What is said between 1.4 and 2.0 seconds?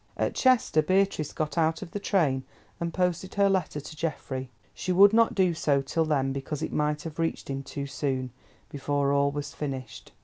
out of the